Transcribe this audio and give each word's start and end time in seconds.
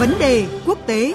Vấn 0.00 0.18
đề 0.18 0.46
quốc 0.66 0.78
tế. 0.86 1.12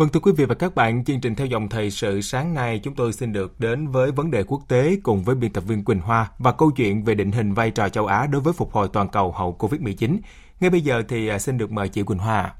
Vâng 0.00 0.08
thưa 0.08 0.20
quý 0.20 0.32
vị 0.36 0.44
và 0.44 0.54
các 0.54 0.74
bạn, 0.74 1.04
chương 1.04 1.20
trình 1.20 1.34
theo 1.34 1.46
dòng 1.46 1.68
thời 1.68 1.90
sự 1.90 2.20
sáng 2.20 2.54
nay 2.54 2.80
chúng 2.82 2.94
tôi 2.94 3.12
xin 3.12 3.32
được 3.32 3.60
đến 3.60 3.88
với 3.88 4.10
vấn 4.10 4.30
đề 4.30 4.42
quốc 4.42 4.62
tế 4.68 4.96
cùng 5.02 5.24
với 5.24 5.34
biên 5.34 5.52
tập 5.52 5.64
viên 5.66 5.84
Quỳnh 5.84 6.00
Hoa 6.00 6.30
và 6.38 6.52
câu 6.52 6.70
chuyện 6.70 7.04
về 7.04 7.14
định 7.14 7.32
hình 7.32 7.54
vai 7.54 7.70
trò 7.70 7.88
châu 7.88 8.06
Á 8.06 8.26
đối 8.26 8.40
với 8.40 8.52
phục 8.52 8.72
hồi 8.72 8.88
toàn 8.92 9.08
cầu 9.08 9.32
hậu 9.32 9.56
Covid-19. 9.58 10.18
Ngay 10.60 10.70
bây 10.70 10.80
giờ 10.80 11.02
thì 11.08 11.28
à, 11.28 11.38
xin 11.38 11.58
được 11.58 11.72
mời 11.72 11.88
chị 11.88 12.02
Quỳnh 12.02 12.18
Hoa. 12.18 12.54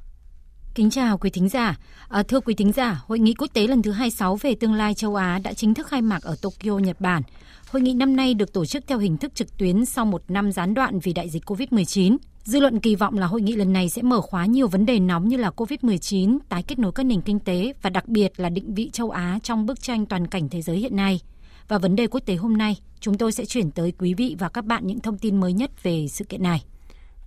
Kính 0.75 0.91
chào 0.91 1.19
quý 1.19 1.31
thính 1.31 1.49
giả. 1.49 1.77
À, 2.09 2.23
thưa 2.23 2.41
quý 2.41 2.55
thính 2.55 2.73
giả, 2.73 3.01
Hội 3.07 3.19
nghị 3.19 3.35
quốc 3.35 3.49
tế 3.53 3.67
lần 3.67 3.83
thứ 3.83 3.91
26 3.91 4.37
về 4.37 4.55
tương 4.55 4.75
lai 4.75 4.95
châu 4.95 5.15
Á 5.15 5.39
đã 5.45 5.53
chính 5.53 5.75
thức 5.75 5.87
khai 5.87 6.03
mạc 6.03 6.23
ở 6.23 6.37
Tokyo, 6.43 6.79
Nhật 6.79 7.01
Bản. 7.01 7.23
Hội 7.71 7.83
nghị 7.83 7.95
năm 7.95 8.17
nay 8.17 8.35
được 8.35 8.53
tổ 8.53 8.67
chức 8.67 8.85
theo 8.87 8.99
hình 8.99 9.17
thức 9.17 9.35
trực 9.35 9.59
tuyến 9.59 9.85
sau 9.85 10.05
một 10.05 10.23
năm 10.29 10.53
gián 10.53 10.75
đoạn 10.75 10.99
vì 10.99 11.13
đại 11.13 11.29
dịch 11.29 11.45
COVID-19. 11.45 12.17
Dư 12.51 12.61
luận 12.61 12.81
kỳ 12.81 12.95
vọng 12.95 13.19
là 13.19 13.27
hội 13.27 13.43
nghị 13.43 13.57
lần 13.57 13.73
này 13.73 13.89
sẽ 13.89 14.03
mở 14.03 14.21
khóa 14.21 14.47
nhiều 14.47 14.69
vấn 14.69 14.87
đề 14.87 15.01
nóng 15.01 15.29
như 15.29 15.37
là 15.37 15.51
COVID-19, 15.57 16.39
tái 16.49 16.63
kết 16.63 16.79
nối 16.79 16.93
các 16.93 17.03
nền 17.07 17.21
kinh 17.21 17.39
tế 17.39 17.73
và 17.83 17.91
đặc 17.91 18.09
biệt 18.09 18.41
là 18.41 18.49
định 18.49 18.75
vị 18.75 18.91
châu 18.93 19.11
Á 19.11 19.39
trong 19.43 19.67
bức 19.67 19.83
tranh 19.83 20.07
toàn 20.07 20.27
cảnh 20.27 20.49
thế 20.49 20.63
giới 20.63 20.77
hiện 20.77 20.97
nay. 20.97 21.21
Và 21.69 21.79
vấn 21.79 21.97
đề 21.97 22.07
quốc 22.07 22.21
tế 22.27 22.35
hôm 22.35 22.57
nay, 22.59 22.77
chúng 23.01 23.19
tôi 23.19 23.33
sẽ 23.33 23.45
chuyển 23.45 23.71
tới 23.71 23.93
quý 23.99 24.15
vị 24.15 24.37
và 24.39 24.49
các 24.49 24.65
bạn 24.65 24.87
những 24.87 25.01
thông 25.01 25.19
tin 25.19 25.41
mới 25.41 25.53
nhất 25.53 25.83
về 25.83 26.07
sự 26.09 26.25
kiện 26.25 26.43
này. 26.43 26.63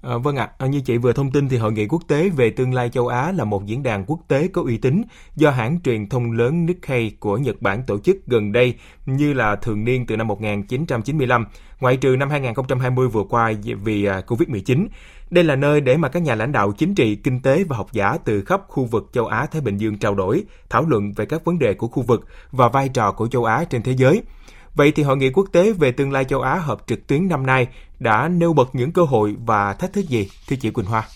À, 0.04 0.18
vâng 0.18 0.36
ạ, 0.36 0.50
à, 0.58 0.68
như 0.68 0.82
chị 0.82 0.98
vừa 0.98 1.14
thông 1.14 1.32
tin 1.32 1.50
thì 1.50 1.58
Hội 1.58 1.72
nghị 1.72 1.88
quốc 1.88 2.02
tế 2.08 2.30
về 2.30 2.50
tương 2.50 2.74
lai 2.74 2.90
châu 2.90 3.08
Á 3.08 3.32
là 3.32 3.44
một 3.44 3.66
diễn 3.66 3.84
đàn 3.84 4.06
quốc 4.08 4.20
tế 4.28 4.48
có 4.48 4.62
uy 4.62 4.78
tín 4.78 5.02
do 5.36 5.52
hãng 5.52 5.80
truyền 5.84 6.10
thông 6.10 6.32
lớn 6.32 6.66
Nikkei 6.66 7.12
của 7.20 7.38
Nhật 7.38 7.62
Bản 7.62 7.84
tổ 7.88 8.00
chức 8.00 8.18
gần 8.28 8.52
đây 8.52 8.74
như 9.06 9.34
là 9.34 9.56
thường 9.56 9.84
niên 9.84 10.06
từ 10.06 10.18
năm 10.18 10.28
1995, 10.28 11.46
ngoại 11.80 11.98
trừ 11.98 12.16
năm 12.20 12.30
2020 12.30 13.08
vừa 13.08 13.24
qua 13.24 13.54
vì 13.84 14.06
à, 14.06 14.22
Covid-19. 14.28 14.88
Đây 15.30 15.44
là 15.44 15.56
nơi 15.56 15.82
để 15.82 15.98
mà 15.98 16.10
các 16.10 16.20
nhà 16.20 16.36
lãnh 16.36 16.52
đạo 16.52 16.72
chính 16.78 16.96
trị, 16.96 17.16
kinh 17.16 17.42
tế 17.42 17.64
và 17.64 17.78
học 17.78 17.88
giả 17.92 18.18
từ 18.26 18.44
khắp 18.44 18.62
khu 18.68 18.86
vực 18.86 19.10
châu 19.14 19.26
Á 19.26 19.46
Thái 19.46 19.62
Bình 19.62 19.78
Dương 19.78 19.98
trao 19.98 20.16
đổi, 20.16 20.44
thảo 20.70 20.86
luận 20.88 21.12
về 21.16 21.26
các 21.26 21.46
vấn 21.46 21.60
đề 21.60 21.74
của 21.74 21.88
khu 21.88 22.04
vực 22.04 22.28
và 22.52 22.68
vai 22.70 22.90
trò 22.90 23.12
của 23.12 23.28
châu 23.28 23.46
Á 23.46 23.64
trên 23.70 23.82
thế 23.82 23.92
giới. 23.92 24.22
Vậy 24.76 24.92
thì 24.92 25.04
Hội 25.04 25.18
nghị 25.18 25.30
quốc 25.30 25.48
tế 25.52 25.74
về 25.74 25.92
tương 25.92 26.12
lai 26.12 26.26
châu 26.26 26.42
Á 26.42 26.56
họp 26.56 26.88
trực 26.88 27.08
tuyến 27.08 27.28
năm 27.28 27.46
nay 27.46 27.68
đã 28.04 28.28
nêu 28.28 28.54
bật 28.54 28.76
những 28.76 28.92
cơ 28.92 29.02
hội 29.04 29.36
và 29.46 29.74
thách 29.74 29.94
thức 29.94 30.10
gì, 30.10 30.30
thưa 30.48 30.56
chị 30.56 30.70
Quỳnh 30.70 30.86
Hoa? 30.86 31.08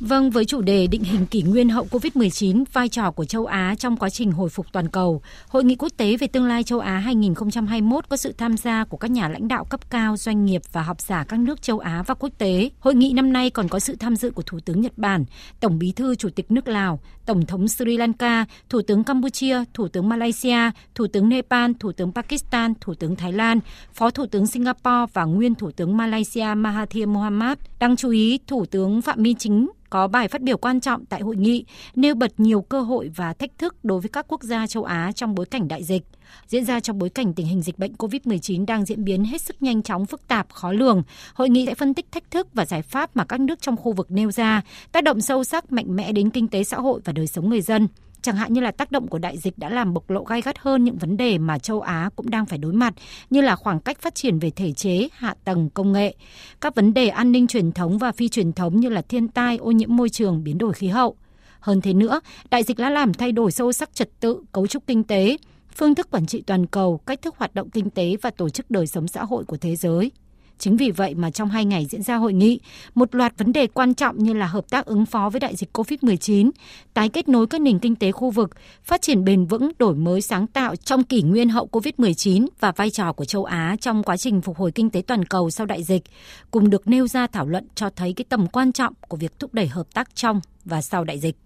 Vâng, 0.00 0.30
với 0.30 0.44
chủ 0.44 0.60
đề 0.60 0.86
định 0.86 1.04
hình 1.04 1.26
kỷ 1.26 1.42
nguyên 1.42 1.68
hậu 1.68 1.86
Covid-19, 1.90 2.64
vai 2.72 2.88
trò 2.88 3.10
của 3.10 3.24
châu 3.24 3.46
Á 3.46 3.74
trong 3.78 3.96
quá 3.96 4.10
trình 4.10 4.32
hồi 4.32 4.48
phục 4.48 4.66
toàn 4.72 4.88
cầu, 4.88 5.22
Hội 5.48 5.64
nghị 5.64 5.76
quốc 5.76 5.92
tế 5.96 6.16
về 6.16 6.26
tương 6.26 6.44
lai 6.44 6.62
châu 6.62 6.80
Á 6.80 6.98
2021 6.98 8.08
có 8.08 8.16
sự 8.16 8.32
tham 8.38 8.56
gia 8.56 8.84
của 8.84 8.96
các 8.96 9.10
nhà 9.10 9.28
lãnh 9.28 9.48
đạo 9.48 9.64
cấp 9.64 9.90
cao, 9.90 10.16
doanh 10.16 10.44
nghiệp 10.44 10.62
và 10.72 10.82
học 10.82 11.00
giả 11.00 11.24
các 11.24 11.40
nước 11.40 11.62
châu 11.62 11.78
Á 11.78 12.02
và 12.06 12.14
quốc 12.14 12.30
tế. 12.38 12.70
Hội 12.80 12.94
nghị 12.94 13.12
năm 13.12 13.32
nay 13.32 13.50
còn 13.50 13.68
có 13.68 13.78
sự 13.78 13.96
tham 13.96 14.16
dự 14.16 14.30
của 14.30 14.42
Thủ 14.42 14.60
tướng 14.64 14.80
Nhật 14.80 14.92
Bản, 14.96 15.24
Tổng 15.60 15.78
bí 15.78 15.92
thư 15.92 16.14
Chủ 16.14 16.28
tịch 16.30 16.50
nước 16.50 16.68
Lào, 16.68 17.00
Tổng 17.26 17.46
thống 17.46 17.68
Sri 17.68 17.96
Lanka, 17.96 18.44
Thủ 18.68 18.82
tướng 18.82 19.04
Campuchia, 19.04 19.64
Thủ 19.74 19.88
tướng 19.88 20.08
Malaysia, 20.08 20.70
Thủ 20.94 21.06
tướng 21.12 21.28
Nepal, 21.28 21.70
Thủ 21.80 21.92
tướng 21.92 22.12
Pakistan, 22.12 22.74
Thủ 22.80 22.94
tướng 22.94 23.16
Thái 23.16 23.32
Lan, 23.32 23.60
Phó 23.94 24.10
Thủ 24.10 24.26
tướng 24.26 24.46
Singapore 24.46 25.12
và 25.12 25.24
nguyên 25.24 25.54
Thủ 25.54 25.70
tướng 25.70 25.96
Malaysia 25.96 26.54
Mahathir 26.56 27.08
Mohamad. 27.08 27.58
Đáng 27.78 27.96
chú 27.96 28.10
ý, 28.10 28.38
Thủ 28.46 28.66
tướng 28.66 29.02
Phạm 29.02 29.22
Minh 29.22 29.36
Chính 29.36 29.68
có 29.90 30.08
bài 30.08 30.28
phát 30.28 30.42
biểu 30.42 30.56
quan 30.56 30.80
trọng 30.80 31.06
tại 31.06 31.20
hội 31.20 31.36
nghị, 31.36 31.64
nêu 31.94 32.14
bật 32.14 32.40
nhiều 32.40 32.62
cơ 32.62 32.80
hội 32.80 33.10
và 33.16 33.32
thách 33.32 33.58
thức 33.58 33.76
đối 33.84 34.00
với 34.00 34.08
các 34.08 34.26
quốc 34.28 34.42
gia 34.42 34.66
châu 34.66 34.84
Á 34.84 35.12
trong 35.14 35.34
bối 35.34 35.46
cảnh 35.46 35.68
đại 35.68 35.84
dịch. 35.84 36.02
Diễn 36.46 36.64
ra 36.64 36.80
trong 36.80 36.98
bối 36.98 37.10
cảnh 37.10 37.34
tình 37.34 37.46
hình 37.46 37.62
dịch 37.62 37.78
bệnh 37.78 37.92
COVID-19 37.92 38.66
đang 38.66 38.84
diễn 38.84 39.04
biến 39.04 39.24
hết 39.24 39.40
sức 39.40 39.62
nhanh 39.62 39.82
chóng, 39.82 40.06
phức 40.06 40.28
tạp, 40.28 40.52
khó 40.52 40.72
lường, 40.72 41.02
hội 41.34 41.48
nghị 41.48 41.66
sẽ 41.66 41.74
phân 41.74 41.94
tích 41.94 42.12
thách 42.12 42.30
thức 42.30 42.48
và 42.54 42.66
giải 42.66 42.82
pháp 42.82 43.16
mà 43.16 43.24
các 43.24 43.40
nước 43.40 43.60
trong 43.60 43.76
khu 43.76 43.92
vực 43.92 44.10
nêu 44.10 44.30
ra, 44.30 44.62
tác 44.92 45.04
động 45.04 45.20
sâu 45.20 45.44
sắc 45.44 45.72
mạnh 45.72 45.96
mẽ 45.96 46.12
đến 46.12 46.30
kinh 46.30 46.48
tế 46.48 46.64
xã 46.64 46.76
hội 46.76 47.00
và 47.04 47.12
đời 47.12 47.26
sống 47.26 47.50
người 47.50 47.60
dân 47.60 47.88
chẳng 48.22 48.36
hạn 48.36 48.52
như 48.52 48.60
là 48.60 48.70
tác 48.70 48.92
động 48.92 49.08
của 49.08 49.18
đại 49.18 49.38
dịch 49.38 49.58
đã 49.58 49.68
làm 49.68 49.94
bộc 49.94 50.10
lộ 50.10 50.24
gai 50.24 50.42
gắt 50.42 50.58
hơn 50.58 50.84
những 50.84 50.98
vấn 50.98 51.16
đề 51.16 51.38
mà 51.38 51.58
châu 51.58 51.80
Á 51.80 52.10
cũng 52.16 52.30
đang 52.30 52.46
phải 52.46 52.58
đối 52.58 52.72
mặt, 52.72 52.94
như 53.30 53.40
là 53.40 53.56
khoảng 53.56 53.80
cách 53.80 54.00
phát 54.00 54.14
triển 54.14 54.38
về 54.38 54.50
thể 54.50 54.72
chế, 54.72 55.08
hạ 55.12 55.34
tầng, 55.44 55.70
công 55.70 55.92
nghệ, 55.92 56.14
các 56.60 56.74
vấn 56.74 56.94
đề 56.94 57.08
an 57.08 57.32
ninh 57.32 57.46
truyền 57.46 57.72
thống 57.72 57.98
và 57.98 58.12
phi 58.12 58.28
truyền 58.28 58.52
thống 58.52 58.80
như 58.80 58.88
là 58.88 59.02
thiên 59.02 59.28
tai, 59.28 59.56
ô 59.56 59.70
nhiễm 59.70 59.96
môi 59.96 60.08
trường, 60.08 60.44
biến 60.44 60.58
đổi 60.58 60.72
khí 60.72 60.88
hậu. 60.88 61.16
Hơn 61.60 61.80
thế 61.80 61.92
nữa, 61.92 62.20
đại 62.50 62.62
dịch 62.62 62.78
đã 62.78 62.90
làm 62.90 63.14
thay 63.14 63.32
đổi 63.32 63.52
sâu 63.52 63.72
sắc 63.72 63.94
trật 63.94 64.20
tự, 64.20 64.42
cấu 64.52 64.66
trúc 64.66 64.86
kinh 64.86 65.04
tế, 65.04 65.36
phương 65.76 65.94
thức 65.94 66.10
quản 66.10 66.26
trị 66.26 66.42
toàn 66.46 66.66
cầu, 66.66 66.98
cách 66.98 67.22
thức 67.22 67.34
hoạt 67.38 67.54
động 67.54 67.70
kinh 67.70 67.90
tế 67.90 68.16
và 68.22 68.30
tổ 68.30 68.48
chức 68.48 68.70
đời 68.70 68.86
sống 68.86 69.08
xã 69.08 69.24
hội 69.24 69.44
của 69.44 69.56
thế 69.56 69.76
giới. 69.76 70.10
Chính 70.60 70.76
vì 70.76 70.90
vậy 70.90 71.14
mà 71.14 71.30
trong 71.30 71.48
hai 71.48 71.64
ngày 71.64 71.86
diễn 71.90 72.02
ra 72.02 72.16
hội 72.16 72.32
nghị, 72.32 72.60
một 72.94 73.14
loạt 73.14 73.38
vấn 73.38 73.52
đề 73.52 73.66
quan 73.66 73.94
trọng 73.94 74.18
như 74.18 74.32
là 74.32 74.46
hợp 74.46 74.70
tác 74.70 74.86
ứng 74.86 75.06
phó 75.06 75.30
với 75.30 75.40
đại 75.40 75.56
dịch 75.56 75.78
COVID-19, 75.78 76.50
tái 76.94 77.08
kết 77.08 77.28
nối 77.28 77.46
các 77.46 77.60
nền 77.60 77.78
kinh 77.78 77.96
tế 77.96 78.12
khu 78.12 78.30
vực, 78.30 78.50
phát 78.82 79.02
triển 79.02 79.24
bền 79.24 79.46
vững, 79.46 79.72
đổi 79.78 79.94
mới 79.94 80.20
sáng 80.20 80.46
tạo 80.46 80.76
trong 80.76 81.04
kỷ 81.04 81.22
nguyên 81.22 81.48
hậu 81.48 81.68
COVID-19 81.72 82.46
và 82.60 82.72
vai 82.72 82.90
trò 82.90 83.12
của 83.12 83.24
châu 83.24 83.44
Á 83.44 83.76
trong 83.80 84.02
quá 84.02 84.16
trình 84.16 84.40
phục 84.40 84.56
hồi 84.56 84.72
kinh 84.72 84.90
tế 84.90 85.02
toàn 85.06 85.24
cầu 85.24 85.50
sau 85.50 85.66
đại 85.66 85.82
dịch, 85.82 86.02
cùng 86.50 86.70
được 86.70 86.88
nêu 86.88 87.06
ra 87.06 87.26
thảo 87.26 87.46
luận 87.46 87.68
cho 87.74 87.90
thấy 87.90 88.12
cái 88.12 88.24
tầm 88.28 88.46
quan 88.46 88.72
trọng 88.72 88.94
của 89.08 89.16
việc 89.16 89.38
thúc 89.38 89.54
đẩy 89.54 89.66
hợp 89.66 89.86
tác 89.94 90.14
trong 90.14 90.40
và 90.64 90.82
sau 90.82 91.04
đại 91.04 91.18
dịch. 91.18 91.36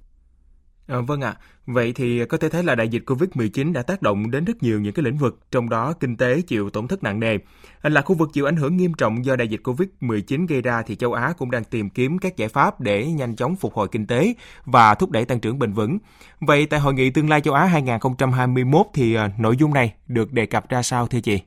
À, 0.86 1.00
vâng 1.00 1.20
ạ, 1.20 1.28
à. 1.28 1.40
vậy 1.66 1.92
thì 1.92 2.24
có 2.24 2.38
thể 2.38 2.48
thấy 2.48 2.62
là 2.62 2.74
đại 2.74 2.88
dịch 2.88 3.02
Covid-19 3.06 3.72
đã 3.72 3.82
tác 3.82 4.02
động 4.02 4.30
đến 4.30 4.44
rất 4.44 4.62
nhiều 4.62 4.80
những 4.80 4.92
cái 4.92 5.04
lĩnh 5.04 5.16
vực, 5.16 5.38
trong 5.50 5.68
đó 5.68 5.92
kinh 5.92 6.16
tế 6.16 6.40
chịu 6.40 6.70
tổn 6.70 6.88
thất 6.88 7.02
nặng 7.02 7.20
nề. 7.20 7.38
À, 7.80 7.90
là 7.90 8.02
khu 8.02 8.14
vực 8.14 8.30
chịu 8.32 8.44
ảnh 8.44 8.56
hưởng 8.56 8.76
nghiêm 8.76 8.94
trọng 8.94 9.24
do 9.24 9.36
đại 9.36 9.48
dịch 9.48 9.60
Covid-19 9.64 10.46
gây 10.46 10.62
ra 10.62 10.82
thì 10.82 10.96
châu 10.96 11.12
Á 11.12 11.32
cũng 11.38 11.50
đang 11.50 11.64
tìm 11.64 11.90
kiếm 11.90 12.18
các 12.18 12.36
giải 12.36 12.48
pháp 12.48 12.80
để 12.80 13.06
nhanh 13.06 13.36
chóng 13.36 13.56
phục 13.56 13.74
hồi 13.74 13.88
kinh 13.88 14.06
tế 14.06 14.34
và 14.64 14.94
thúc 14.94 15.10
đẩy 15.10 15.24
tăng 15.24 15.40
trưởng 15.40 15.58
bền 15.58 15.72
vững. 15.72 15.98
Vậy 16.40 16.66
tại 16.66 16.80
Hội 16.80 16.94
nghị 16.94 17.10
Tương 17.10 17.28
lai 17.28 17.40
châu 17.40 17.54
Á 17.54 17.64
2021 17.64 18.86
thì 18.94 19.14
à, 19.14 19.30
nội 19.38 19.56
dung 19.56 19.74
này 19.74 19.94
được 20.06 20.32
đề 20.32 20.46
cập 20.46 20.68
ra 20.68 20.82
sao 20.82 21.06
thưa 21.06 21.20
chị? 21.20 21.40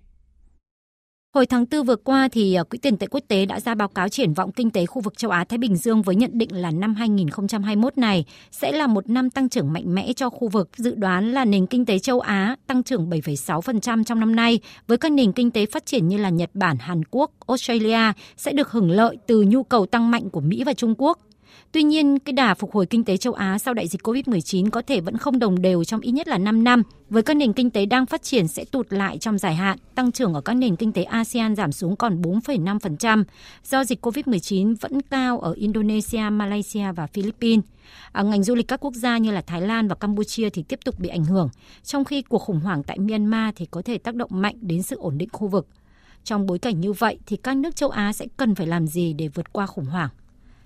Hồi 1.34 1.46
tháng 1.46 1.66
4 1.72 1.84
vừa 1.84 1.96
qua 1.96 2.28
thì 2.32 2.54
ờ, 2.54 2.64
Quỹ 2.64 2.78
tiền 2.78 2.98
tệ 2.98 3.08
quốc 3.08 3.20
tế 3.28 3.46
đã 3.46 3.60
ra 3.60 3.76
báo 3.76 3.88
cáo 3.88 4.10
triển 4.10 4.34
vọng 4.34 4.52
kinh 4.52 4.70
tế 4.72 4.86
khu 4.86 5.02
vực 5.02 5.18
châu 5.18 5.32
Á 5.32 5.44
Thái 5.44 5.58
Bình 5.58 5.76
Dương 5.76 6.02
với 6.02 6.16
nhận 6.16 6.32
định 6.34 6.56
là 6.56 6.72
năm 6.72 6.96
2021 6.96 7.98
này 7.98 8.26
sẽ 8.52 8.72
là 8.72 8.88
một 8.88 9.10
năm 9.10 9.30
tăng 9.30 9.50
trưởng 9.50 9.74
mạnh 9.74 9.96
mẽ 9.96 10.14
cho 10.14 10.30
khu 10.30 10.48
vực. 10.48 10.70
Dự 10.78 10.96
đoán 10.96 11.32
là 11.32 11.46
nền 11.46 11.66
kinh 11.66 11.86
tế 11.86 12.00
châu 12.00 12.20
Á 12.20 12.56
tăng 12.68 12.84
trưởng 12.84 13.10
7,6% 13.10 14.04
trong 14.04 14.20
năm 14.20 14.36
nay 14.36 14.60
với 14.88 14.98
các 14.98 15.12
nền 15.12 15.32
kinh 15.32 15.52
tế 15.52 15.66
phát 15.66 15.86
triển 15.86 16.08
như 16.08 16.18
là 16.18 16.30
Nhật 16.30 16.50
Bản, 16.54 16.78
Hàn 16.80 17.02
Quốc, 17.12 17.32
Australia 17.48 18.12
sẽ 18.38 18.54
được 18.54 18.72
hưởng 18.72 18.92
lợi 18.92 19.18
từ 19.28 19.42
nhu 19.42 19.64
cầu 19.64 19.86
tăng 19.86 20.12
mạnh 20.12 20.30
của 20.30 20.42
Mỹ 20.42 20.64
và 20.64 20.74
Trung 20.74 20.96
Quốc. 20.98 21.20
Tuy 21.72 21.84
nhiên, 21.84 22.19
cái 22.19 22.34
đà 22.34 22.53
phục 22.53 22.72
hồi 22.72 22.85
kinh 22.85 23.03
tế 23.03 23.18
châu 23.18 23.34
Á 23.34 23.57
sau 23.59 23.73
đại 23.73 23.88
dịch 23.88 24.01
COVID-19 24.01 24.69
có 24.69 24.81
thể 24.81 25.01
vẫn 25.01 25.18
không 25.18 25.40
đồng 25.40 25.62
đều 25.62 25.84
trong 25.84 26.01
ít 26.01 26.12
nhất 26.12 26.28
là 26.28 26.38
5 26.38 26.63
năm. 26.63 26.84
Với 27.09 27.23
các 27.23 27.34
nền 27.34 27.53
kinh 27.53 27.69
tế 27.69 27.85
đang 27.85 28.06
phát 28.06 28.23
triển 28.23 28.47
sẽ 28.47 28.66
tụt 28.66 28.94
lại 28.94 29.18
trong 29.18 29.38
dài 29.38 29.56
hạn, 29.56 29.78
tăng 29.96 30.12
trưởng 30.12 30.34
ở 30.34 30.41
các 30.41 30.53
nền 30.53 30.75
kinh 30.75 30.91
tế 30.91 31.03
ASEAN 31.03 31.56
giảm 31.56 31.72
xuống 31.72 31.96
còn 31.96 32.22
4,5% 32.22 33.23
do 33.63 33.84
dịch 33.84 34.06
COVID-19 34.06 34.75
vẫn 34.81 35.01
cao 35.01 35.40
ở 35.40 35.53
Indonesia, 35.53 36.29
Malaysia 36.31 36.91
và 36.96 37.07
Philippines. 37.07 37.66
À, 38.12 38.23
ngành 38.23 38.44
du 38.44 38.56
lịch 38.56 38.67
các 38.67 38.79
quốc 38.79 38.94
gia 38.94 39.17
như 39.17 39.31
là 39.31 39.41
Thái 39.41 39.62
Lan 39.62 39.88
và 39.88 39.96
Campuchia 39.96 40.50
thì 40.50 40.63
tiếp 40.63 40.79
tục 40.85 41.00
bị 41.00 41.09
ảnh 41.09 41.25
hưởng, 41.25 41.50
trong 41.84 42.06
khi 42.06 42.22
cuộc 42.22 42.40
khủng 42.40 42.59
hoảng 42.59 42.84
tại 42.84 43.00
Myanmar 43.00 43.53
thì 43.56 43.66
có 43.72 43.81
thể 43.81 43.97
tác 43.97 44.16
động 44.16 44.29
mạnh 44.34 44.56
đến 44.62 44.84
sự 44.84 44.96
ổn 45.00 45.17
định 45.17 45.29
khu 45.31 45.47
vực. 45.47 45.67
Trong 46.23 46.46
bối 46.46 46.59
cảnh 46.59 46.79
như 46.79 46.93
vậy 46.93 47.20
thì 47.26 47.37
các 47.37 47.58
nước 47.58 47.76
châu 47.76 47.90
Á 47.90 48.14
sẽ 48.14 48.26
cần 48.37 48.55
phải 48.55 48.67
làm 48.67 48.87
gì 48.87 49.14
để 49.14 49.28
vượt 49.28 49.53
qua 49.53 49.66
khủng 49.66 49.85
hoảng? 49.85 50.09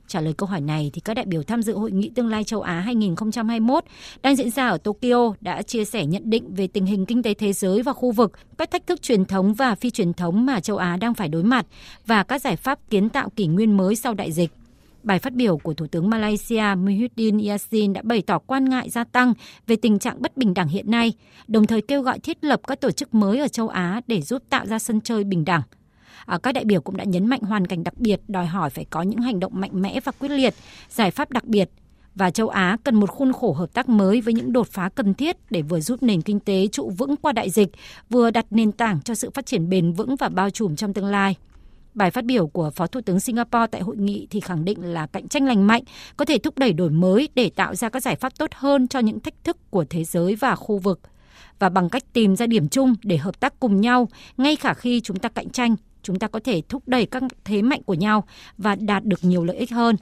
Trả 0.08 0.22
lời 0.22 0.34
câu 0.38 0.50
hỏi 0.50 0.62
này 0.62 0.90
thì 0.94 1.02
các 1.02 1.14
đại 1.14 1.26
biểu 1.26 1.44
tham 1.44 1.62
dự 1.62 1.74
hội 1.74 1.92
nghị 1.92 2.10
tương 2.16 2.28
lai 2.28 2.44
châu 2.44 2.62
Á 2.62 2.80
2021 2.80 3.84
đang 4.22 4.36
diễn 4.36 4.50
ra 4.50 4.68
ở 4.68 4.78
Tokyo 4.78 5.34
đã 5.42 5.62
chia 5.62 5.86
sẻ 5.86 6.06
nhận 6.06 6.30
định 6.30 6.54
về 6.54 6.68
tình 6.68 6.86
hình 6.86 7.06
kinh 7.06 7.24
tế 7.24 7.34
thế 7.34 7.54
giới 7.54 7.82
và 7.82 7.94
khu 7.94 8.12
vực, 8.12 8.32
các 8.58 8.72
thách 8.72 8.88
thức 8.88 9.02
truyền 9.02 9.26
thống 9.26 9.54
và 9.54 9.76
phi 9.76 9.90
truyền 9.90 10.14
thống 10.14 10.46
mà 10.46 10.60
châu 10.60 10.78
Á 10.78 10.98
đang 10.98 11.14
phải 11.14 11.30
đối 11.30 11.44
mặt 11.44 11.66
và 12.06 12.24
các 12.24 12.42
giải 12.42 12.56
pháp 12.56 12.90
kiến 12.90 13.10
tạo 13.10 13.30
kỷ 13.30 13.48
nguyên 13.48 13.78
mới 13.78 13.96
sau 13.96 14.14
đại 14.14 14.32
dịch. 14.32 14.52
Bài 15.04 15.20
phát 15.20 15.34
biểu 15.34 15.58
của 15.58 15.74
Thủ 15.74 15.88
tướng 15.88 16.10
Malaysia 16.10 16.64
Muhyiddin 16.78 17.48
Yassin 17.48 17.94
đã 17.94 18.02
bày 18.04 18.22
tỏ 18.22 18.40
quan 18.40 18.70
ngại 18.70 18.90
gia 18.90 19.04
tăng 19.04 19.34
về 19.68 19.76
tình 19.76 20.00
trạng 20.00 20.22
bất 20.22 20.38
bình 20.38 20.54
đẳng 20.54 20.68
hiện 20.68 20.92
nay, 20.92 21.14
đồng 21.48 21.68
thời 21.68 21.82
kêu 21.82 22.02
gọi 22.02 22.20
thiết 22.20 22.44
lập 22.44 22.62
các 22.68 22.82
tổ 22.82 22.92
chức 22.92 23.14
mới 23.14 23.40
ở 23.40 23.48
châu 23.48 23.68
Á 23.68 24.02
để 24.08 24.22
giúp 24.22 24.44
tạo 24.50 24.66
ra 24.66 24.80
sân 24.80 25.02
chơi 25.02 25.24
bình 25.24 25.46
đẳng– 25.46 25.62
À, 26.26 26.38
các 26.44 26.52
đại 26.52 26.66
biểu 26.66 26.82
cũng 26.82 26.98
đã 26.98 27.04
nhấn 27.04 27.28
mạnh 27.28 27.42
hoàn 27.42 27.68
cảnh 27.68 27.84
đặc 27.84 27.94
biệt 27.98 28.22
đòi 28.28 28.46
hỏi 28.46 28.70
phải 28.70 28.86
có 28.86 29.02
những 29.02 29.20
hành 29.20 29.40
động 29.40 29.52
mạnh 29.56 29.82
mẽ 29.82 30.00
và 30.00 30.12
quyết 30.12 30.30
liệt, 30.30 30.54
giải 30.90 31.12
pháp 31.12 31.32
đặc 31.32 31.46
biệt 31.46 31.70
và 32.16 32.32
châu 32.32 32.50
Á 32.50 32.78
cần 32.84 32.96
một 32.96 33.10
khuôn 33.10 33.34
khổ 33.34 33.54
hợp 33.54 33.74
tác 33.74 33.90
mới 33.90 34.22
với 34.22 34.34
những 34.34 34.54
đột 34.54 34.68
phá 34.68 34.90
cần 34.90 35.14
thiết 35.14 35.38
để 35.50 35.62
vừa 35.62 35.80
giúp 35.80 36.04
nền 36.04 36.22
kinh 36.22 36.40
tế 36.40 36.68
trụ 36.68 36.90
vững 36.98 37.16
qua 37.16 37.32
đại 37.32 37.50
dịch, 37.50 37.70
vừa 38.10 38.32
đặt 38.32 38.46
nền 38.50 38.72
tảng 38.72 39.02
cho 39.02 39.16
sự 39.16 39.30
phát 39.30 39.46
triển 39.46 39.70
bền 39.70 39.94
vững 39.94 40.16
và 40.16 40.30
bao 40.30 40.50
trùm 40.50 40.76
trong 40.76 40.94
tương 40.94 41.06
lai. 41.06 41.36
Bài 41.94 42.12
phát 42.12 42.26
biểu 42.26 42.48
của 42.48 42.72
Phó 42.72 42.88
Thủ 42.88 43.02
tướng 43.02 43.20
Singapore 43.20 43.68
tại 43.72 43.82
hội 43.82 43.98
nghị 43.98 44.28
thì 44.30 44.40
khẳng 44.40 44.66
định 44.66 44.84
là 44.84 45.08
cạnh 45.08 45.28
tranh 45.28 45.46
lành 45.46 45.68
mạnh 45.68 45.84
có 46.18 46.26
thể 46.26 46.38
thúc 46.38 46.58
đẩy 46.58 46.74
đổi 46.74 46.90
mới 46.90 47.30
để 47.36 47.50
tạo 47.56 47.76
ra 47.76 47.90
các 47.90 48.04
giải 48.04 48.16
pháp 48.16 48.38
tốt 48.38 48.50
hơn 48.54 48.88
cho 48.88 49.00
những 49.00 49.20
thách 49.20 49.44
thức 49.44 49.58
của 49.70 49.86
thế 49.90 50.04
giới 50.04 50.36
và 50.36 50.56
khu 50.56 50.78
vực. 50.78 51.00
Và 51.60 51.70
bằng 51.70 51.90
cách 51.90 52.04
tìm 52.14 52.36
ra 52.36 52.48
điểm 52.48 52.68
chung 52.68 52.96
để 53.04 53.18
hợp 53.18 53.40
tác 53.40 53.60
cùng 53.60 53.82
nhau, 53.82 54.08
ngay 54.38 54.56
cả 54.56 54.74
khi 54.74 55.02
chúng 55.02 55.20
ta 55.20 55.30
cạnh 55.30 55.50
tranh, 55.50 55.76
chúng 56.04 56.20
ta 56.20 56.28
có 56.28 56.40
thể 56.44 56.62
thúc 56.70 56.84
đẩy 56.86 57.06
các 57.06 57.24
thế 57.44 57.62
mạnh 57.62 57.84
của 57.84 57.94
nhau 57.94 58.24
và 58.58 58.76
đạt 58.76 59.06
được 59.06 59.20
nhiều 59.22 59.44
lợi 59.44 59.58
ích 59.58 59.72
hơn. 59.72 59.96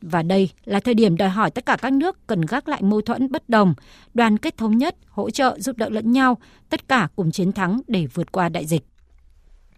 Và 0.00 0.22
đây 0.22 0.50
là 0.64 0.80
thời 0.80 0.94
điểm 0.94 1.16
đòi 1.16 1.28
hỏi 1.28 1.50
tất 1.50 1.66
cả 1.66 1.76
các 1.82 1.92
nước 1.92 2.26
cần 2.26 2.40
gác 2.40 2.68
lại 2.68 2.82
mâu 2.82 3.00
thuẫn 3.00 3.32
bất 3.32 3.48
đồng, 3.48 3.74
đoàn 4.14 4.38
kết 4.38 4.56
thống 4.56 4.78
nhất, 4.78 4.96
hỗ 5.08 5.30
trợ 5.30 5.58
giúp 5.58 5.76
đỡ 5.76 5.88
lẫn 5.88 6.12
nhau, 6.12 6.38
tất 6.68 6.88
cả 6.88 7.08
cùng 7.16 7.30
chiến 7.30 7.52
thắng 7.52 7.80
để 7.86 8.06
vượt 8.06 8.32
qua 8.32 8.48
đại 8.48 8.66
dịch. 8.66 8.82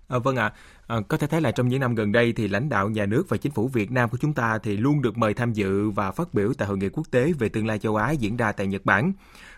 À, 0.09 0.19
vâng 0.19 0.37
ạ, 0.37 0.53
à, 0.87 0.97
có 1.09 1.17
thể 1.17 1.27
thấy 1.27 1.41
là 1.41 1.51
trong 1.51 1.69
những 1.69 1.81
năm 1.81 1.95
gần 1.95 2.13
đây 2.13 2.33
thì 2.33 2.49
lãnh 2.49 2.69
đạo 2.69 2.89
nhà 2.89 3.07
nước 3.07 3.25
và 3.29 3.37
chính 3.37 3.53
phủ 3.53 3.69
Việt 3.69 3.91
Nam 3.91 4.09
của 4.09 4.19
chúng 4.21 4.33
ta 4.33 4.59
thì 4.63 4.77
luôn 4.77 5.03
được 5.03 5.19
mời 5.19 5.35
tham 5.35 5.53
dự 5.53 5.91
và 5.91 6.11
phát 6.11 6.35
biểu 6.35 6.53
tại 6.55 6.69
hội 6.69 6.79
nghị 6.79 6.89
quốc 6.89 7.07
tế 7.11 7.33
về 7.39 7.49
tương 7.49 7.67
lai 7.67 7.79
châu 7.79 7.97
Á 7.97 8.11
diễn 8.11 8.37
ra 8.37 8.53
tại 8.53 8.67
Nhật 8.67 8.85
Bản. 8.85 9.13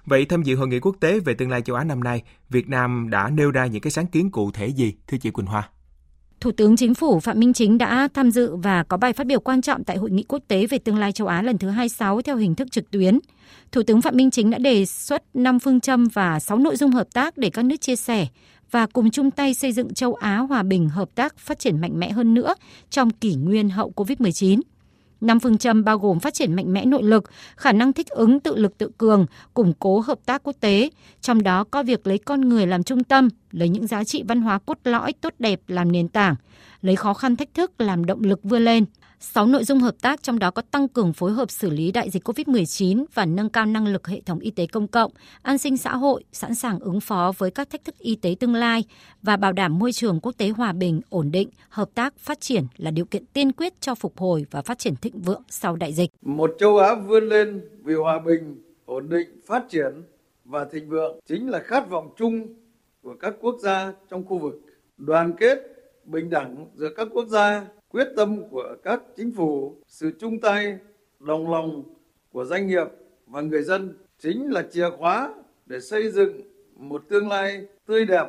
Vậy 0.05 0.25
tham 0.25 0.43
dự 0.43 0.57
hội 0.57 0.69
nghị 0.69 0.81
quốc 0.81 0.97
tế 1.01 1.21
về 1.21 1.35
tương 1.35 1.51
lai 1.51 1.63
châu 1.63 1.77
Á 1.77 1.85
năm 1.85 2.05
nay, 2.05 2.23
Việt 2.49 2.69
Nam 2.69 3.11
đã 3.11 3.31
nêu 3.31 3.51
ra 3.51 3.67
những 3.67 3.81
cái 3.81 3.91
sáng 3.91 4.07
kiến 4.07 4.31
cụ 4.31 4.51
thể 4.51 4.67
gì, 4.67 4.95
thưa 5.07 5.19
chị 5.19 5.31
Quỳnh 5.31 5.47
Hoa? 5.47 5.69
Thủ 6.41 6.53
tướng 6.53 6.77
Chính 6.77 6.95
phủ 6.95 7.21
Phạm 7.21 7.41
Minh 7.41 7.53
Chính 7.53 7.79
đã 7.79 8.09
tham 8.15 8.31
dự 8.31 8.57
và 8.57 8.83
có 8.83 8.97
bài 8.97 9.13
phát 9.13 9.27
biểu 9.27 9.41
quan 9.41 9.63
trọng 9.63 9.85
tại 9.85 9.97
Hội 9.97 10.11
nghị 10.11 10.23
quốc 10.23 10.43
tế 10.49 10.67
về 10.67 10.79
tương 10.79 10.99
lai 10.99 11.13
châu 11.13 11.27
Á 11.27 11.43
lần 11.43 11.59
thứ 11.59 11.69
26 11.69 12.23
theo 12.23 12.37
hình 12.37 12.55
thức 12.55 12.73
trực 12.73 12.91
tuyến. 12.91 13.19
Thủ 13.73 13.83
tướng 13.83 14.03
Phạm 14.03 14.17
Minh 14.17 14.31
Chính 14.31 14.51
đã 14.51 14.59
đề 14.59 14.87
xuất 14.87 15.23
5 15.35 15.59
phương 15.59 15.81
châm 15.81 16.09
và 16.09 16.41
6 16.41 16.59
nội 16.59 16.77
dung 16.77 16.91
hợp 16.91 17.07
tác 17.13 17.39
để 17.39 17.51
các 17.51 17.65
nước 17.65 17.81
chia 17.81 17.97
sẻ 17.97 18.27
và 18.71 18.87
cùng 18.87 19.11
chung 19.11 19.31
tay 19.31 19.55
xây 19.55 19.73
dựng 19.73 19.95
châu 19.95 20.15
Á 20.15 20.37
hòa 20.39 20.63
bình, 20.63 20.89
hợp 20.89 21.09
tác, 21.15 21.39
phát 21.39 21.59
triển 21.59 21.81
mạnh 21.81 21.99
mẽ 22.01 22.11
hơn 22.11 22.35
nữa 22.35 22.55
trong 22.91 23.11
kỷ 23.11 23.35
nguyên 23.35 23.71
hậu 23.71 23.93
COVID-19. 23.97 24.61
Năm 25.21 25.41
phương 25.41 25.59
châm 25.59 25.85
bao 25.85 25.99
gồm 25.99 26.21
phát 26.21 26.35
triển 26.35 26.57
mạnh 26.57 26.73
mẽ 26.73 26.85
nội 26.85 27.03
lực, 27.03 27.25
khả 27.57 27.73
năng 27.73 27.93
thích 27.93 28.09
ứng 28.09 28.41
tự 28.41 28.57
lực 28.57 28.79
tự 28.79 28.91
cường, 28.99 29.27
củng 29.55 29.73
cố 29.79 30.01
hợp 30.01 30.19
tác 30.27 30.43
quốc 30.43 30.57
tế, 30.61 30.91
trong 31.21 31.43
đó 31.43 31.65
có 31.65 31.83
việc 31.83 32.07
lấy 32.07 32.19
con 32.19 32.41
người 32.41 32.67
làm 32.67 32.83
trung 32.83 33.05
tâm, 33.05 33.29
lấy 33.51 33.69
những 33.69 33.87
giá 33.87 34.05
trị 34.05 34.23
văn 34.29 34.43
hóa 34.43 34.59
cốt 34.59 34.79
lõi 34.85 35.13
tốt 35.13 35.35
đẹp 35.39 35.61
làm 35.69 35.93
nền 35.93 36.09
tảng, 36.09 36.35
lấy 36.83 36.97
khó 36.97 37.15
khăn 37.15 37.37
thách 37.37 37.55
thức 37.55 37.81
làm 37.81 38.05
động 38.07 38.21
lực 38.21 38.41
vươn 38.43 38.65
lên– 38.65 38.85
6 39.23 39.47
nội 39.47 39.65
dung 39.65 39.79
hợp 39.79 39.95
tác 40.03 40.23
trong 40.23 40.39
đó 40.39 40.51
có 40.51 40.63
tăng 40.63 40.89
cường 40.89 41.13
phối 41.13 41.33
hợp 41.33 41.51
xử 41.51 41.71
lý 41.71 41.93
đại 41.93 42.11
dịch 42.11 42.29
COVID-19 42.29 43.05
và 43.15 43.27
nâng 43.27 43.49
cao 43.49 43.67
năng 43.67 43.87
lực 43.87 44.07
hệ 44.09 44.21
thống 44.21 44.39
y 44.39 44.51
tế 44.51 44.67
công 44.67 44.89
cộng, 44.89 45.13
an 45.43 45.59
sinh 45.59 45.77
xã 45.77 45.97
hội, 45.97 46.25
sẵn 46.33 46.55
sàng 46.55 46.79
ứng 46.79 47.01
phó 47.01 47.33
với 47.39 47.51
các 47.51 47.71
thách 47.71 47.85
thức 47.85 47.99
y 47.99 48.17
tế 48.17 48.37
tương 48.41 48.55
lai 48.55 48.85
và 49.23 49.37
bảo 49.37 49.53
đảm 49.53 49.79
môi 49.79 49.93
trường 49.93 50.21
quốc 50.21 50.33
tế 50.39 50.49
hòa 50.49 50.73
bình, 50.73 51.01
ổn 51.09 51.31
định, 51.31 51.49
hợp 51.69 51.91
tác, 51.95 52.19
phát 52.19 52.41
triển 52.41 52.67
là 52.77 52.91
điều 52.91 53.05
kiện 53.05 53.27
tiên 53.27 53.53
quyết 53.53 53.81
cho 53.81 53.95
phục 53.95 54.19
hồi 54.19 54.47
và 54.51 54.63
phát 54.63 54.79
triển 54.79 54.97
thịnh 54.97 55.21
vượng 55.21 55.43
sau 55.49 55.77
đại 55.77 55.93
dịch. 55.93 56.11
Một 56.23 56.57
châu 56.59 56.79
Á 56.79 56.95
vươn 56.95 57.29
lên 57.29 57.69
vì 57.85 57.95
hòa 57.95 58.19
bình, 58.19 58.63
ổn 58.85 59.09
định, 59.09 59.29
phát 59.47 59.65
triển 59.69 60.03
và 60.45 60.65
thịnh 60.73 60.89
vượng 60.89 61.21
chính 61.29 61.51
là 61.51 61.59
khát 61.59 61.91
vọng 61.91 62.15
chung 62.19 62.47
của 63.03 63.15
các 63.21 63.35
quốc 63.41 63.57
gia 63.63 63.93
trong 64.11 64.25
khu 64.25 64.39
vực. 64.39 64.61
Đoàn 64.97 65.33
kết, 65.39 65.59
bình 66.05 66.31
đẳng 66.31 66.67
giữa 66.75 66.89
các 66.97 67.09
quốc 67.13 67.29
gia 67.29 67.67
quyết 67.91 68.09
tâm 68.17 68.49
của 68.51 68.77
các 68.83 69.03
chính 69.17 69.33
phủ, 69.33 69.77
sự 69.87 70.13
chung 70.19 70.41
tay, 70.41 70.79
đồng 71.21 71.51
lòng 71.51 71.83
của 72.33 72.45
doanh 72.45 72.67
nghiệp 72.67 72.87
và 73.27 73.41
người 73.41 73.63
dân 73.63 73.95
chính 74.19 74.51
là 74.51 74.63
chìa 74.71 74.91
khóa 74.99 75.35
để 75.67 75.81
xây 75.81 76.11
dựng 76.11 76.41
một 76.77 77.03
tương 77.09 77.29
lai 77.29 77.67
tươi 77.87 78.05
đẹp 78.05 78.27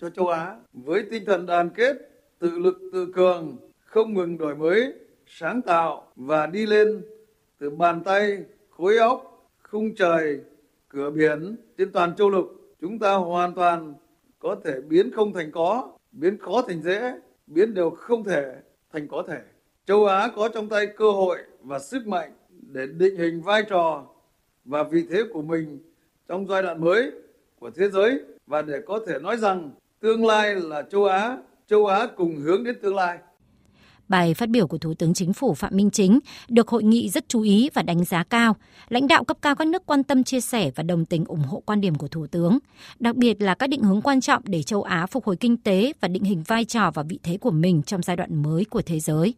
cho 0.00 0.10
châu 0.10 0.28
Á 0.28 0.56
với 0.72 1.04
tinh 1.10 1.24
thần 1.24 1.46
đoàn 1.46 1.70
kết, 1.70 1.96
tự 2.38 2.58
lực 2.58 2.78
tự 2.92 3.12
cường, 3.14 3.56
không 3.84 4.14
ngừng 4.14 4.38
đổi 4.38 4.56
mới, 4.56 4.92
sáng 5.26 5.62
tạo 5.62 6.12
và 6.16 6.46
đi 6.46 6.66
lên 6.66 7.04
từ 7.58 7.70
bàn 7.70 8.02
tay, 8.04 8.38
khối 8.70 8.96
óc, 8.96 9.48
khung 9.62 9.94
trời, 9.94 10.40
cửa 10.88 11.10
biển 11.10 11.56
trên 11.78 11.92
toàn 11.92 12.16
châu 12.16 12.30
lục. 12.30 12.46
Chúng 12.80 12.98
ta 12.98 13.14
hoàn 13.14 13.54
toàn 13.54 13.94
có 14.38 14.56
thể 14.64 14.80
biến 14.80 15.10
không 15.10 15.32
thành 15.32 15.50
có, 15.52 15.92
biến 16.12 16.38
khó 16.38 16.62
thành 16.62 16.82
dễ, 16.82 17.12
biến 17.46 17.74
điều 17.74 17.90
không 17.90 18.24
thể 18.24 18.54
thành 18.92 19.08
có 19.08 19.24
thể. 19.28 19.40
Châu 19.86 20.06
Á 20.06 20.28
có 20.36 20.48
trong 20.48 20.68
tay 20.68 20.86
cơ 20.86 21.10
hội 21.10 21.38
và 21.62 21.78
sức 21.78 22.06
mạnh 22.06 22.32
để 22.50 22.86
định 22.86 23.16
hình 23.16 23.42
vai 23.42 23.62
trò 23.62 24.06
và 24.64 24.82
vị 24.82 25.06
thế 25.10 25.22
của 25.32 25.42
mình 25.42 25.78
trong 26.28 26.46
giai 26.46 26.62
đoạn 26.62 26.80
mới 26.80 27.10
của 27.58 27.70
thế 27.70 27.88
giới 27.88 28.20
và 28.46 28.62
để 28.62 28.80
có 28.86 29.00
thể 29.06 29.18
nói 29.18 29.36
rằng 29.36 29.70
tương 30.00 30.26
lai 30.26 30.54
là 30.54 30.82
châu 30.82 31.04
Á, 31.04 31.38
châu 31.66 31.86
Á 31.86 32.06
cùng 32.16 32.36
hướng 32.36 32.64
đến 32.64 32.78
tương 32.82 32.94
lai. 32.94 33.18
Bài 34.12 34.34
phát 34.34 34.48
biểu 34.48 34.66
của 34.66 34.78
Thủ 34.78 34.94
tướng 34.94 35.14
Chính 35.14 35.32
phủ 35.32 35.54
Phạm 35.54 35.76
Minh 35.76 35.90
Chính 35.90 36.20
được 36.48 36.68
hội 36.68 36.82
nghị 36.82 37.08
rất 37.08 37.28
chú 37.28 37.42
ý 37.42 37.70
và 37.74 37.82
đánh 37.82 38.04
giá 38.04 38.22
cao. 38.22 38.56
Lãnh 38.88 39.08
đạo 39.08 39.24
cấp 39.24 39.36
cao 39.42 39.54
các 39.54 39.66
nước 39.66 39.86
quan 39.86 40.02
tâm 40.02 40.24
chia 40.24 40.40
sẻ 40.40 40.70
và 40.74 40.82
đồng 40.82 41.04
tình 41.04 41.24
ủng 41.24 41.42
hộ 41.42 41.62
quan 41.66 41.80
điểm 41.80 41.94
của 41.94 42.08
Thủ 42.08 42.26
tướng, 42.26 42.58
đặc 42.98 43.16
biệt 43.16 43.42
là 43.42 43.54
các 43.54 43.66
định 43.66 43.82
hướng 43.82 44.02
quan 44.02 44.20
trọng 44.20 44.42
để 44.46 44.62
châu 44.62 44.82
Á 44.82 45.06
phục 45.06 45.24
hồi 45.24 45.36
kinh 45.36 45.56
tế 45.56 45.92
và 46.00 46.08
định 46.08 46.24
hình 46.24 46.42
vai 46.46 46.64
trò 46.64 46.90
và 46.94 47.02
vị 47.02 47.18
thế 47.22 47.36
của 47.36 47.50
mình 47.50 47.82
trong 47.82 48.02
giai 48.02 48.16
đoạn 48.16 48.42
mới 48.42 48.64
của 48.64 48.82
thế 48.82 49.00
giới. 49.00 49.34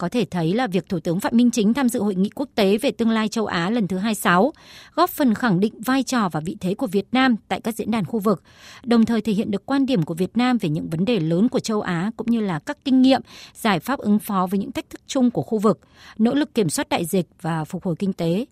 Có 0.00 0.08
thể 0.08 0.24
thấy 0.24 0.54
là 0.54 0.66
việc 0.66 0.88
Thủ 0.88 1.00
tướng 1.00 1.20
Phạm 1.20 1.36
Minh 1.36 1.50
Chính 1.50 1.74
tham 1.74 1.88
dự 1.88 2.02
hội 2.02 2.14
nghị 2.14 2.30
quốc 2.34 2.48
tế 2.54 2.78
về 2.78 2.90
tương 2.90 3.10
lai 3.10 3.28
châu 3.28 3.46
Á 3.46 3.70
lần 3.70 3.88
thứ 3.88 3.98
26 3.98 4.52
góp 4.94 5.10
phần 5.10 5.34
khẳng 5.34 5.60
định 5.60 5.80
vai 5.80 6.02
trò 6.02 6.28
và 6.32 6.40
vị 6.40 6.56
thế 6.60 6.74
của 6.74 6.86
Việt 6.86 7.06
Nam 7.12 7.36
tại 7.48 7.60
các 7.60 7.74
diễn 7.74 7.90
đàn 7.90 8.04
khu 8.04 8.18
vực, 8.18 8.42
đồng 8.84 9.04
thời 9.04 9.20
thể 9.20 9.32
hiện 9.32 9.50
được 9.50 9.66
quan 9.66 9.86
điểm 9.86 10.02
của 10.02 10.14
Việt 10.14 10.36
Nam 10.36 10.58
về 10.58 10.68
những 10.68 10.90
vấn 10.90 11.04
đề 11.04 11.20
lớn 11.20 11.48
của 11.48 11.60
châu 11.60 11.80
Á 11.80 12.10
cũng 12.16 12.26
như 12.30 12.40
là 12.40 12.58
các 12.58 12.78
kinh 12.84 13.02
nghiệm, 13.02 13.20
giải 13.54 13.80
pháp 13.80 13.98
ứng 13.98 14.18
phó 14.18 14.46
với 14.50 14.60
những 14.60 14.72
thách 14.72 14.90
thức 14.90 15.00
chung 15.06 15.30
của 15.30 15.42
khu 15.42 15.58
vực, 15.58 15.80
nỗ 16.18 16.34
lực 16.34 16.54
kiểm 16.54 16.68
soát 16.68 16.88
đại 16.88 17.04
dịch 17.04 17.26
và 17.42 17.64
phục 17.64 17.84
hồi 17.84 17.94
kinh 17.98 18.12
tế. 18.12 18.46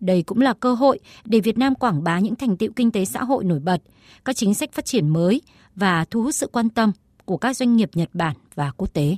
Đây 0.00 0.22
cũng 0.22 0.40
là 0.40 0.52
cơ 0.52 0.74
hội 0.74 0.98
để 1.24 1.40
Việt 1.40 1.58
Nam 1.58 1.74
quảng 1.74 2.04
bá 2.04 2.18
những 2.18 2.36
thành 2.36 2.56
tiệu 2.56 2.70
kinh 2.76 2.90
tế 2.90 3.04
xã 3.04 3.24
hội 3.24 3.44
nổi 3.44 3.58
bật, 3.58 3.82
các 4.24 4.36
chính 4.36 4.54
sách 4.54 4.72
phát 4.72 4.84
triển 4.84 5.08
mới 5.08 5.42
và 5.76 6.04
thu 6.04 6.22
hút 6.22 6.34
sự 6.34 6.46
quan 6.52 6.68
tâm 6.68 6.92
của 7.24 7.36
các 7.36 7.56
doanh 7.56 7.76
nghiệp 7.76 7.90
Nhật 7.94 8.10
Bản 8.12 8.36
và 8.54 8.72
quốc 8.76 8.92
tế. 8.92 9.16